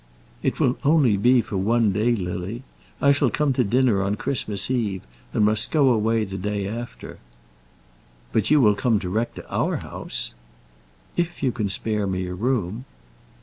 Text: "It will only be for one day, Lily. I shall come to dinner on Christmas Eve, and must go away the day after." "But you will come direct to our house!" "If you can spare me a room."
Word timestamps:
"It 0.41 0.59
will 0.59 0.79
only 0.83 1.15
be 1.15 1.41
for 1.43 1.57
one 1.57 1.91
day, 1.91 2.15
Lily. 2.15 2.63
I 2.99 3.11
shall 3.11 3.29
come 3.29 3.53
to 3.53 3.63
dinner 3.63 4.01
on 4.01 4.15
Christmas 4.15 4.71
Eve, 4.71 5.03
and 5.31 5.45
must 5.45 5.69
go 5.69 5.91
away 5.91 6.23
the 6.25 6.39
day 6.39 6.67
after." 6.67 7.19
"But 8.33 8.49
you 8.49 8.59
will 8.61 8.73
come 8.73 8.97
direct 8.97 9.35
to 9.35 9.47
our 9.47 9.75
house!" 9.75 10.33
"If 11.15 11.43
you 11.43 11.51
can 11.51 11.69
spare 11.69 12.07
me 12.07 12.25
a 12.25 12.33
room." 12.33 12.85